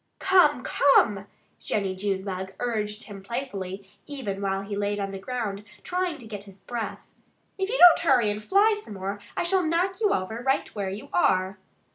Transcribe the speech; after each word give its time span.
"Come! 0.17 0.63
Come!" 0.63 1.27
Jennie 1.59 1.95
Junebug 1.95 2.53
urged 2.59 3.03
him 3.03 3.21
playfully, 3.21 3.87
even 4.07 4.41
while 4.41 4.63
he 4.63 4.75
lay 4.75 4.97
on 4.97 5.11
the 5.11 5.19
ground 5.19 5.63
trying 5.83 6.17
to 6.17 6.25
get 6.25 6.45
his 6.45 6.57
breath. 6.57 7.01
"If 7.59 7.69
you 7.69 7.77
don't 7.77 7.99
hurry 7.99 8.31
and 8.31 8.41
fly 8.41 8.75
some 8.83 8.95
more 8.95 9.19
I 9.37 9.43
shall 9.43 9.63
knock 9.63 10.01
you 10.01 10.11
over 10.11 10.41
right 10.41 10.67
where 10.73 10.89
you 10.89 11.09
are!" 11.13 11.59